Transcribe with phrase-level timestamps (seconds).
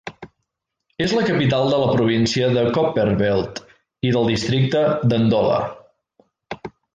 [1.07, 3.61] És la capital de la província de Copperbelt
[4.09, 5.61] i del districte de Ndola.